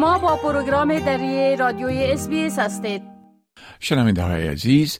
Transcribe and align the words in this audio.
شما 0.00 0.18
با 0.18 0.36
پروگرام 0.36 0.98
دری 0.98 1.56
رادیوی 1.56 2.04
اس 2.04 2.58
هستید. 2.58 3.02
شنونده 3.80 4.22
های 4.22 4.48
عزیز 4.48 4.98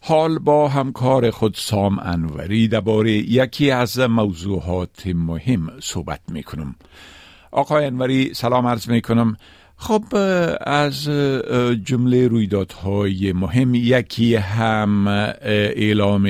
حال 0.00 0.38
با 0.38 0.68
همکار 0.68 1.30
خود 1.30 1.54
سام 1.58 1.98
انوری 1.98 2.68
درباره 2.68 3.10
یکی 3.10 3.70
از 3.70 3.98
موضوعات 3.98 5.06
مهم 5.06 5.70
صحبت 5.80 6.20
می 6.28 6.42
کنم 6.42 6.74
آقای 7.50 7.84
انوری 7.84 8.34
سلام 8.34 8.66
عرض 8.66 8.88
می 8.88 9.02
کنم 9.02 9.36
خب 9.76 10.02
از 10.60 11.02
جمله 11.84 12.28
رویدادهای 12.28 13.32
مهم 13.32 13.74
یکی 13.74 14.36
هم 14.36 15.08
اعلام 15.42 16.28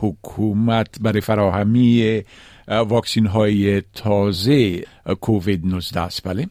حکومت 0.00 0.88
برای 1.00 1.20
فراهمی 1.20 2.22
واکسین 2.68 3.26
های 3.26 3.80
تازه 3.80 4.84
کووید 5.20 5.66
19 5.66 6.00
است. 6.00 6.22
بله. 6.28 6.46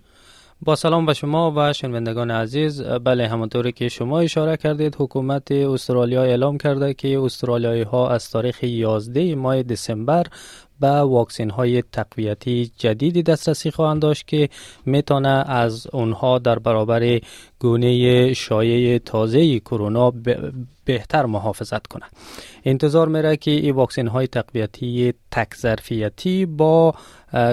با 0.62 0.76
سلام 0.76 1.06
به 1.06 1.14
شما 1.14 1.54
و 1.56 1.74
شنوندگان 1.74 2.32
عزیز. 2.32 2.82
بله 2.82 3.28
همانطوری 3.28 3.72
که 3.72 3.90
شما 3.90 4.20
اشاره 4.20 4.58
کردید 4.58 4.96
حکومت 5.00 5.52
استرالیا 5.52 6.24
اعلام 6.24 6.58
کرده 6.58 6.94
که 6.94 7.20
استرالیایی 7.20 7.82
ها 7.82 8.10
از 8.10 8.30
تاریخ 8.30 8.64
11 8.64 9.36
ماه 9.36 9.64
دسامبر 9.64 10.26
به 10.80 10.88
واکسین 10.88 11.50
های 11.50 11.82
تقویتی 11.92 12.72
جدیدی 12.78 13.24
دسترسی 13.24 13.72
خواهند 13.72 14.02
داشت 14.02 14.28
که 14.28 14.50
می‌تونه 14.86 15.30
از 15.30 15.88
اونها 15.94 16.40
در 16.40 16.60
برابر 16.60 17.20
گونه 17.60 18.34
شایع 18.34 18.98
تازه 18.98 19.60
کرونا 19.60 20.14
بهتر 20.86 21.26
محافظت 21.26 21.88
کنه 21.88 22.06
انتظار 22.66 23.08
میره 23.08 23.38
که 23.38 23.52
این 23.52 23.76
واکسین 23.76 24.08
های 24.08 24.28
تقویتی 24.28 25.14
تک 25.32 25.56
ظرفیتی 25.56 26.46
با 26.46 26.94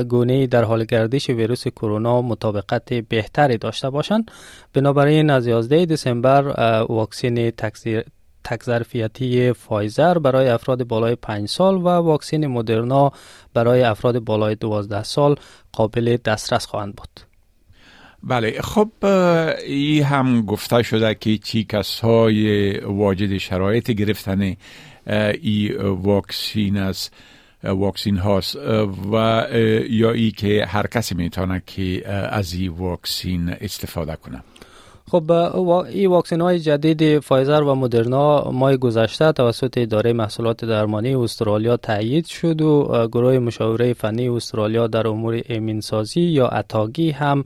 گونه 0.08 0.46
در 0.46 0.64
حال 0.64 0.84
گردش 0.84 1.30
ویروس 1.30 1.68
کرونا 1.68 2.22
مطابقت 2.22 2.94
بهتری 2.94 3.58
داشته 3.58 3.90
باشند 3.90 4.30
بنابراین 4.72 5.30
از 5.30 5.46
11 5.46 5.86
دسامبر 5.86 6.42
واکسن 6.88 7.50
تک 8.44 8.62
ظرفیتی 8.64 9.52
فایزر 9.52 10.18
برای 10.18 10.48
افراد 10.48 10.84
بالای 10.84 11.16
5 11.16 11.48
سال 11.48 11.74
و 11.74 11.88
واکسن 11.88 12.46
مدرنا 12.46 13.12
برای 13.54 13.82
افراد 13.82 14.18
بالای 14.18 14.54
12 14.54 15.02
سال 15.02 15.36
قابل 15.72 16.16
دسترس 16.24 16.66
خواهند 16.66 16.94
بود. 16.94 17.08
بله 18.22 18.60
خب 18.60 18.90
ای 19.66 20.00
هم 20.00 20.42
گفته 20.42 20.82
شده 20.82 21.14
که 21.14 21.38
چی 21.38 21.64
کسای 21.64 22.78
واجد 22.78 23.36
شرایط 23.36 23.90
گرفتن 23.90 24.56
ای 25.42 25.72
واکسین 25.82 26.76
است 26.76 27.14
واکسین 27.64 28.16
هاست 28.16 28.56
و 29.12 29.46
یا 29.88 30.10
ای 30.12 30.30
که 30.30 30.66
هر 30.68 30.86
کسی 30.86 31.14
می‌تونه 31.14 31.62
که 31.66 32.08
از 32.08 32.52
این 32.52 32.70
واکسین 32.70 33.48
استفاده 33.48 34.16
کنه. 34.16 34.42
خب 35.10 35.30
این 35.30 36.10
واکسین 36.10 36.40
های 36.40 36.58
جدید 36.58 37.18
فایزر 37.18 37.62
و 37.62 37.74
مدرنا 37.74 38.50
ماه 38.50 38.76
گذشته 38.76 39.32
توسط 39.32 39.78
اداره 39.78 40.12
محصولات 40.12 40.64
درمانی 40.64 41.14
استرالیا 41.14 41.76
تایید 41.76 42.26
شد 42.26 42.62
و 42.62 43.08
گروه 43.12 43.38
مشاوره 43.38 43.92
فنی 43.92 44.28
استرالیا 44.28 44.86
در 44.86 45.08
امور 45.08 45.42
امینسازی 45.48 46.20
یا 46.20 46.48
اتاگی 46.48 47.10
هم 47.10 47.42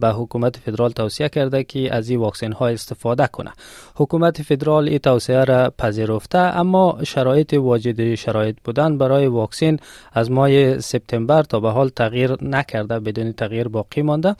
به 0.00 0.08
حکومت 0.08 0.56
فدرال 0.56 0.90
توصیه 0.90 1.28
کرده 1.28 1.64
که 1.64 1.94
از 1.94 2.08
این 2.08 2.20
واکسین 2.20 2.52
ها 2.52 2.68
استفاده 2.68 3.26
کنه. 3.26 3.50
حکومت 3.94 4.42
فدرال 4.42 4.88
این 4.88 4.98
توصیه 4.98 5.44
را 5.44 5.72
پذیرفته 5.78 6.38
اما 6.38 6.98
شرایط 7.06 7.54
واجد 7.54 8.14
شرایط 8.14 8.56
بودن 8.64 8.98
برای 8.98 9.26
واکسین 9.26 9.78
از 10.12 10.30
ماه 10.30 10.78
سپتامبر 10.78 11.42
تا 11.42 11.60
به 11.60 11.70
حال 11.70 11.88
تغییر 11.88 12.44
نکرده 12.44 13.00
بدون 13.00 13.32
تغییر 13.32 13.68
باقی 13.68 14.02
مانده. 14.02 14.36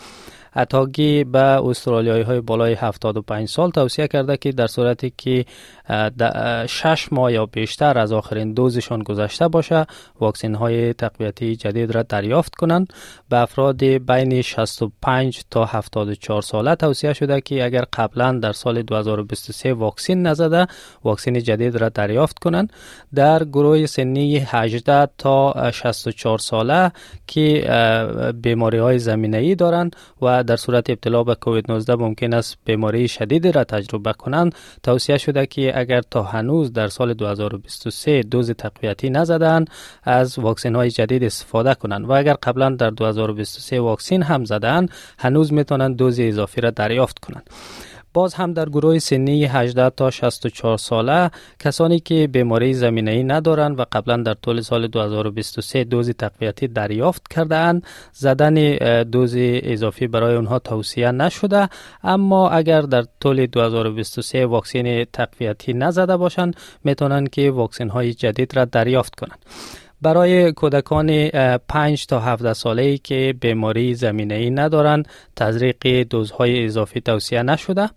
اتاگی 0.56 1.24
به 1.24 1.38
استرالیایی 1.38 2.22
های 2.22 2.40
بالای 2.40 2.74
75 2.74 3.48
سال 3.48 3.70
توصیه 3.70 4.08
کرده 4.08 4.36
که 4.36 4.52
در 4.52 4.66
صورتی 4.66 5.12
که 5.16 5.44
شش 6.68 7.08
ماه 7.12 7.32
یا 7.32 7.46
بیشتر 7.46 7.98
از 7.98 8.12
آخرین 8.12 8.52
دوزشان 8.52 9.02
گذشته 9.02 9.48
باشه 9.48 9.86
واکسین 10.20 10.54
های 10.54 10.92
تقویتی 10.92 11.56
جدید 11.56 11.90
را 11.90 12.02
دریافت 12.02 12.54
کنند. 12.54 12.92
به 13.28 13.36
افراد 13.36 13.84
بین 13.84 14.42
65 14.42 15.42
تا 15.50 15.64
74 15.64 16.42
ساله 16.42 16.74
توصیه 16.74 17.12
شده 17.12 17.40
که 17.40 17.64
اگر 17.64 17.84
قبلا 17.92 18.32
در 18.32 18.52
سال 18.52 18.82
2023 18.82 19.72
واکسین 19.72 20.26
نزده 20.26 20.66
واکسین 21.04 21.42
جدید 21.42 21.76
را 21.76 21.88
دریافت 21.88 22.38
کنند. 22.38 22.72
در 23.14 23.44
گروه 23.44 23.86
سنی 23.86 24.38
18 24.38 25.08
تا 25.18 25.70
64 25.70 26.38
ساله 26.38 26.92
که 27.26 27.64
بیماری 28.42 28.78
های 28.78 28.98
زمینه 28.98 29.36
ای 29.36 29.54
دارند 29.54 29.96
و 30.22 30.41
در 30.42 30.56
صورت 30.56 30.90
ابتلا 30.90 31.24
به 31.24 31.34
کووید 31.34 31.72
19 31.72 31.94
ممکن 31.94 32.34
است 32.34 32.58
بیماری 32.64 33.08
شدید 33.08 33.46
را 33.46 33.64
تجربه 33.64 34.12
کنند. 34.12 34.54
توصیه 34.82 35.18
شده 35.18 35.46
که 35.46 35.78
اگر 35.78 36.00
تا 36.00 36.22
هنوز 36.22 36.72
در 36.72 36.88
سال 36.88 37.14
2023 37.14 38.22
دوز 38.22 38.50
تقویتی 38.50 39.10
نزدند 39.10 39.70
از 40.02 40.38
واکسن 40.38 40.74
های 40.74 40.90
جدید 40.90 41.24
استفاده 41.24 41.74
کنند 41.74 42.08
و 42.08 42.12
اگر 42.12 42.34
قبلا 42.34 42.70
در 42.70 42.90
2023 42.90 43.80
واکسین 43.80 44.22
هم 44.22 44.44
زدند 44.44 44.90
هنوز 45.18 45.52
می‌تونند 45.52 45.96
دوز 45.96 46.20
اضافی 46.20 46.60
را 46.60 46.70
دریافت 46.70 47.18
کنند. 47.18 47.50
باز 48.14 48.34
هم 48.34 48.52
در 48.52 48.68
گروه 48.68 48.98
سنی 48.98 49.44
18 49.44 49.90
تا 49.90 50.10
64 50.10 50.78
ساله 50.78 51.30
کسانی 51.58 52.00
که 52.00 52.26
بیماری 52.26 52.74
زمینه 52.74 53.10
ای 53.10 53.24
ندارند 53.24 53.78
و 53.78 53.84
قبلا 53.92 54.16
در 54.16 54.34
طول 54.34 54.60
سال 54.60 54.86
2023 54.86 55.84
دوز 55.84 56.10
تقویتی 56.10 56.68
دریافت 56.68 57.28
کرده 57.28 57.56
اند 57.56 57.86
زدن 58.12 58.54
دوز 59.02 59.34
اضافی 59.38 60.06
برای 60.06 60.34
اونها 60.34 60.58
توصیه 60.58 61.10
نشده 61.10 61.68
اما 62.02 62.50
اگر 62.50 62.80
در 62.80 63.04
طول 63.20 63.46
2023 63.46 64.46
واکسن 64.46 65.04
تقویتی 65.04 65.72
نزده 65.72 66.16
باشند 66.16 66.56
می‌تونند 66.84 67.30
که 67.30 67.50
واکسن 67.50 67.88
های 67.88 68.14
جدید 68.14 68.56
را 68.56 68.64
دریافت 68.64 69.14
کنند. 69.14 69.38
برای 70.02 70.52
کودکان 70.52 71.28
5 71.68 72.06
تا 72.06 72.20
17 72.20 72.52
ساله 72.52 72.82
ای 72.82 72.98
که 72.98 73.34
بیماری 73.40 73.94
زمینه 73.94 74.34
ای 74.34 74.50
ندارند 74.50 75.08
تزریق 75.36 76.02
دوزهای 76.02 76.64
اضافی 76.64 77.00
توصیه 77.00 77.42
نشده. 77.42 77.90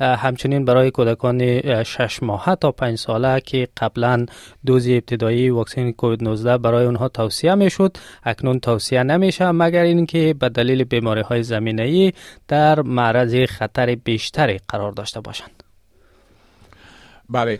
همچنین 0.00 0.64
برای 0.64 0.90
کودکان 0.90 1.60
6 1.82 2.22
ماهه 2.22 2.54
تا 2.54 2.72
5 2.72 2.98
ساله 2.98 3.40
که 3.40 3.68
قبلا 3.76 4.26
دوز 4.66 4.88
ابتدایی 4.88 5.50
واکسن 5.50 5.90
کووید 5.90 6.24
19 6.24 6.58
برای 6.58 6.86
اونها 6.86 7.08
توصیه 7.08 7.54
می‌شد 7.54 7.96
اکنون 8.24 8.60
توصیه 8.60 9.02
نمیشه. 9.02 9.50
مگر 9.50 9.82
اینکه 9.82 10.34
به 10.40 10.48
دلیل 10.48 10.84
بیماری 10.84 11.20
های 11.20 11.42
زمینه 11.42 11.82
ای 11.82 12.12
در 12.48 12.80
معرض 12.80 13.44
خطر 13.44 13.94
بیشتری 13.94 14.60
قرار 14.68 14.92
داشته 14.92 15.20
باشند؟ 15.20 15.62
بله. 17.30 17.58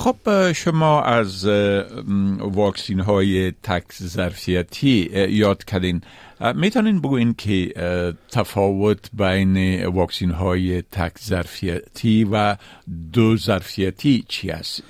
خب 0.00 0.52
شما 0.52 1.02
از 1.02 1.46
واکسین 2.40 3.00
های 3.00 3.52
تک 3.62 3.84
ظرفیتی 4.02 5.10
یاد 5.30 5.64
کردین 5.64 6.00
می‌تونین 6.54 7.00
بگوین 7.00 7.34
که 7.34 7.72
تفاوت 8.30 9.10
بین 9.12 9.84
واکسین 9.86 10.30
های 10.30 10.82
تک 10.82 11.12
ظرفیتی 11.18 12.28
و 12.32 12.56
دو 13.12 13.36
ظرفیتی 13.36 14.24
چی 14.28 14.50
است؟ 14.50 14.82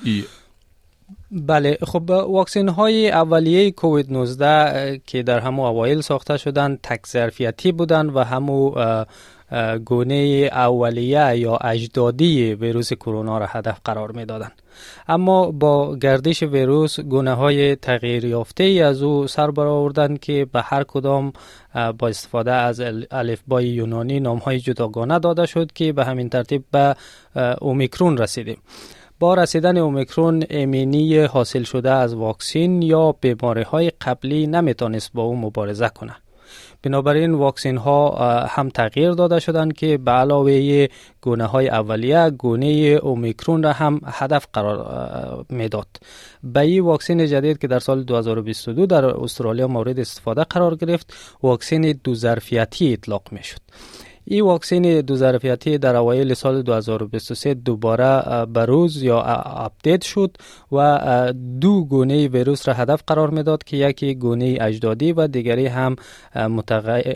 بله 1.31 1.79
خب 1.83 2.11
واکسین 2.11 2.69
های 2.69 3.11
اولیه 3.11 3.71
کووید 3.71 4.13
19 4.13 5.01
که 5.07 5.23
در 5.23 5.39
همو 5.39 5.63
اوایل 5.63 6.01
ساخته 6.01 6.37
شدن 6.37 6.79
تک 6.83 7.07
ظرفیتی 7.07 7.73
بودن 7.73 8.07
و 8.07 8.25
همو 8.25 8.75
گونه 9.85 10.49
اولیه 10.53 11.37
یا 11.37 11.57
اجدادی 11.57 12.55
ویروس 12.55 12.93
کرونا 12.93 13.39
را 13.39 13.47
هدف 13.47 13.81
قرار 13.85 14.13
می 14.13 14.25
دادن. 14.25 14.51
اما 15.09 15.51
با 15.51 15.97
گردش 15.97 16.43
ویروس 16.43 17.01
گونه 17.01 17.35
های 17.35 17.77
تغییر 17.77 18.25
یافته 18.25 18.65
ای 18.65 18.83
از 18.83 19.03
او 19.03 19.27
سر 19.27 19.51
برآوردند 19.51 20.21
که 20.21 20.47
به 20.53 20.63
هر 20.63 20.85
کدام 20.85 21.33
با 21.99 22.09
استفاده 22.09 22.53
از 22.53 22.81
الفبای 23.11 23.69
یونانی 23.69 24.21
نام 24.21 24.39
های 24.39 24.61
جداگانه 24.61 25.19
داده 25.19 25.47
شد 25.47 25.73
که 25.73 25.93
به 25.93 26.05
همین 26.05 26.29
ترتیب 26.29 26.65
به 26.73 26.97
اومیکرون 27.61 28.19
رسیدیم 28.19 28.59
با 29.19 29.35
رسیدن 29.35 29.77
اومیکرون 29.77 30.45
امینی 30.51 31.19
حاصل 31.19 31.63
شده 31.63 31.91
از 31.91 32.15
واکسین 32.15 32.83
یا 32.83 33.13
بیماری 33.13 33.63
های 33.63 33.91
قبلی 33.91 34.47
نمی‌تونست 34.47 35.11
با 35.15 35.23
او 35.23 35.37
مبارزه 35.37 35.89
کنه 35.89 36.17
بنابراین 36.83 37.35
واکسین 37.35 37.77
ها 37.77 38.11
هم 38.47 38.69
تغییر 38.69 39.13
داده 39.13 39.41
شدند 39.41 39.73
که 39.73 39.99
به 39.99 40.11
علاوه 40.11 40.89
گونه 41.21 41.47
های 41.47 41.69
اولیه 41.69 42.31
گونه 42.31 42.67
اومیکرون 43.03 43.63
را 43.63 43.73
هم 43.73 44.01
هدف 44.07 44.47
قرار 44.53 45.45
می‌داد. 45.49 45.89
به 46.45 46.61
این 46.61 46.83
واکسن 46.83 47.27
جدید 47.27 47.59
که 47.59 47.67
در 47.67 47.79
سال 47.79 48.03
2022 48.03 48.87
در 48.87 49.05
استرالیا 49.05 49.69
مورد 49.69 50.01
استفاده 50.01 50.45
قرار 50.45 50.77
گرفت 50.77 51.15
واکسن 51.43 51.81
دو 51.81 52.15
ظرفیتی 52.15 52.93
اطلاق 52.93 53.23
می 53.33 53.45
شد 53.45 53.61
این 54.25 54.45
واکسن 54.45 55.01
دو 55.01 55.17
ظرفیتی 55.17 55.79
در 55.79 55.97
اوایل 55.97 56.35
سال 56.35 56.63
2023 56.63 57.55
دوباره 57.55 58.47
بروز 58.47 59.03
یا 59.03 59.23
update 59.23 60.03
شد 60.03 60.37
و 60.73 61.33
دو 61.61 61.85
گونه 61.85 62.29
ویروس 62.29 62.69
را 62.69 62.75
هدف 62.75 63.03
قرار 63.07 63.31
می‌داد 63.31 63.65
که 63.65 63.77
یکی 63.77 64.15
گونه 64.15 64.59
اجدادی 64.61 65.13
و 65.13 65.27
دیگری 65.27 65.67
هم 65.67 65.97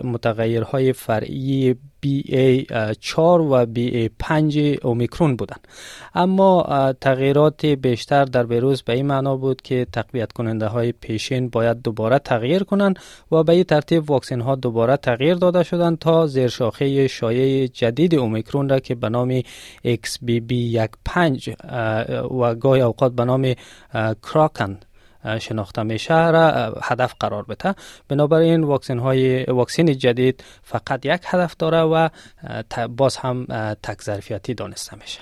متغیرهای 0.04 0.92
فرعی 0.92 1.74
BA 2.04 2.66
4 3.00 3.40
و 3.40 3.66
BA 3.66 4.10
5 4.18 4.58
اومیکرون 4.82 5.36
بودند 5.36 5.68
اما 6.14 6.66
تغییرات 7.00 7.66
بیشتر 7.66 8.24
در 8.24 8.42
بیروز 8.42 8.82
به 8.82 8.92
این 8.92 9.06
معنا 9.06 9.36
بود 9.36 9.62
که 9.62 9.86
تقویت 9.92 10.32
کننده 10.32 10.66
های 10.66 10.92
پیشین 10.92 11.48
باید 11.48 11.82
دوباره 11.82 12.18
تغییر 12.18 12.64
کنند 12.64 12.98
و 13.32 13.42
به 13.42 13.52
این 13.52 13.64
ترتیب 13.64 14.10
واکسن 14.10 14.40
ها 14.40 14.54
دوباره 14.54 14.96
تغییر 14.96 15.34
داده 15.34 15.62
شدند 15.62 15.98
تا 15.98 16.26
زیرشاخه 16.26 17.08
شایع 17.08 17.66
جدید 17.66 18.14
اومیکرون 18.14 18.68
را 18.68 18.80
که 18.80 18.94
به 18.94 19.08
نام 19.08 19.40
XBB15 19.84 21.48
و 22.40 22.54
گاهی 22.54 22.80
اوقات 22.80 23.12
به 23.12 23.24
نام 23.24 23.54
کراکن 24.22 24.78
شناخته 25.40 25.82
میشه 25.82 26.30
را 26.30 26.74
هدف 26.82 27.14
قرار 27.20 27.42
بده. 27.42 27.74
بنابراین 28.08 28.64
واکسن 28.64 28.98
های 28.98 29.44
واکسن 29.44 29.84
جدید 29.84 30.44
فقط 30.62 31.06
یک 31.06 31.20
هدف 31.24 31.56
داره 31.56 31.80
و 31.80 32.08
باز 32.88 33.16
هم 33.16 33.46
تک 33.82 34.02
ظرفیتی 34.02 34.54
دانسته 34.54 34.96
میشه 34.96 35.20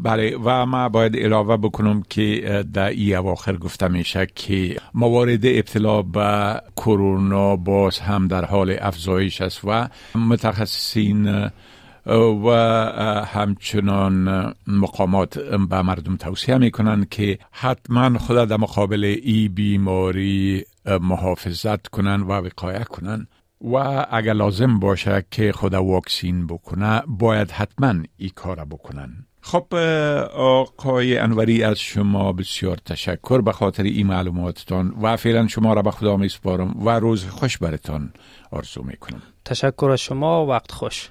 بله 0.00 0.36
و 0.36 0.66
ما 0.66 0.88
باید 0.88 1.16
علاوه 1.16 1.56
بکنم 1.56 2.02
که 2.08 2.64
در 2.72 2.88
ای 2.88 3.14
اواخر 3.14 3.56
گفته 3.56 3.88
میشه 3.88 4.26
که 4.34 4.76
موارد 4.94 5.46
ابتلا 5.46 6.02
به 6.02 6.60
کرونا 6.76 7.56
باز 7.56 7.98
هم 7.98 8.28
در 8.28 8.44
حال 8.44 8.76
افزایش 8.80 9.40
است 9.40 9.60
و 9.64 9.88
متخصصین 10.14 11.50
و 12.16 12.50
همچنان 13.26 14.54
مقامات 14.66 15.38
به 15.38 15.82
مردم 15.82 16.16
توصیه 16.16 16.58
می‌کنن 16.58 17.06
که 17.10 17.38
حتما 17.50 18.18
خود 18.18 18.36
در 18.36 18.56
مقابل 18.56 19.04
ای 19.22 19.48
بیماری 19.48 20.64
محافظت 21.00 21.86
کنن 21.86 22.20
و 22.20 22.32
وقایه 22.32 22.84
کنن 22.84 23.26
و 23.60 24.06
اگر 24.10 24.32
لازم 24.32 24.78
باشه 24.78 25.24
که 25.30 25.52
خود 25.52 25.74
واکسین 25.74 26.46
بکنه 26.46 27.02
باید 27.06 27.50
حتما 27.50 27.94
ای 28.16 28.28
کار 28.28 28.64
بکنن 28.64 29.24
خب 29.40 29.74
آقای 30.34 31.18
انوری 31.18 31.62
از 31.62 31.80
شما 31.80 32.32
بسیار 32.32 32.76
تشکر 32.76 33.40
به 33.40 33.52
خاطر 33.52 33.82
این 33.82 34.06
معلوماتتان 34.06 34.94
و 35.02 35.16
فعلا 35.16 35.46
شما 35.46 35.72
را 35.72 35.82
به 35.82 35.90
خدا 35.90 36.16
می 36.16 36.28
سپارم 36.28 36.86
و 36.86 36.90
روز 36.90 37.24
خوش 37.24 37.58
برتان 37.58 38.12
آرزو 38.50 38.82
می 38.82 38.96
کنم 38.96 39.22
تشکر 39.44 39.90
از 39.92 40.00
شما 40.00 40.46
وقت 40.46 40.72
خوش. 40.72 41.10